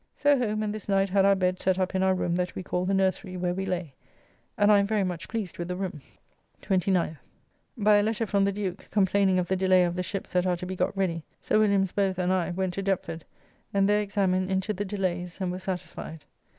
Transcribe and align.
So 0.17 0.35
home, 0.35 0.63
and 0.63 0.73
this 0.73 0.89
night 0.89 1.09
had 1.09 1.25
our 1.25 1.35
bed 1.35 1.59
set 1.59 1.77
up 1.77 1.93
in 1.93 2.01
our 2.01 2.15
room 2.15 2.33
that 2.35 2.55
we 2.55 2.63
called 2.63 2.87
the 2.87 2.93
Nursery, 2.95 3.37
where 3.37 3.53
we 3.53 3.67
lay, 3.67 3.93
and 4.57 4.71
I 4.71 4.79
am 4.79 4.87
very 4.87 5.03
much 5.03 5.27
pleased 5.27 5.59
with 5.59 5.67
the 5.67 5.75
room. 5.75 6.01
29th. 6.63 7.17
By 7.77 7.97
a 7.97 8.01
letter 8.01 8.25
from 8.25 8.43
the 8.45 8.51
Duke 8.51 8.87
complaining 8.89 9.37
of 9.37 9.47
the 9.47 9.55
delay 9.55 9.83
of 9.83 9.95
the 9.95 10.01
ships 10.01 10.33
that 10.33 10.47
are 10.47 10.57
to 10.57 10.65
be 10.65 10.75
got 10.75 10.97
ready, 10.97 11.23
Sir 11.39 11.59
Williams 11.59 11.91
both 11.91 12.17
and 12.17 12.33
I 12.33 12.49
went 12.49 12.73
to 12.73 12.81
Deptford 12.81 13.25
and 13.75 13.87
there 13.87 14.01
examined 14.01 14.49
into 14.49 14.73
the 14.73 14.85
delays, 14.85 15.39
and 15.39 15.51
were 15.51 15.59
satisfyed. 15.59 16.25